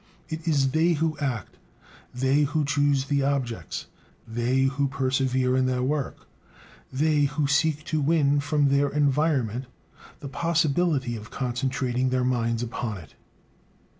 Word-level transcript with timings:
It 0.29 0.47
is 0.47 0.71
they 0.71 0.93
who 0.93 1.15
act, 1.19 1.57
they 2.11 2.41
who 2.41 2.65
choose 2.65 3.05
the 3.05 3.21
objects, 3.21 3.85
they 4.27 4.63
who 4.63 4.87
persevere 4.87 5.55
in 5.55 5.67
their 5.67 5.83
work, 5.83 6.27
they 6.91 7.25
who 7.25 7.45
seek 7.45 7.85
to 7.85 8.01
win 8.01 8.39
from 8.39 8.69
their 8.69 8.89
environment 8.89 9.65
the 10.19 10.27
possibility 10.27 11.15
of 11.15 11.29
concentrating 11.29 12.09
their 12.09 12.23
minds 12.25 12.63
upon 12.63 12.97
it. 12.97 13.13